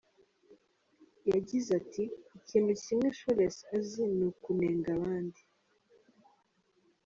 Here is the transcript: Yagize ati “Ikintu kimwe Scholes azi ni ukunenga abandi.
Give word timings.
Yagize 1.31 1.69
ati 1.79 2.03
“Ikintu 2.37 2.71
kimwe 2.83 3.09
Scholes 3.17 3.57
azi 3.75 4.03
ni 4.15 4.23
ukunenga 4.29 4.87
abandi. 4.97 5.41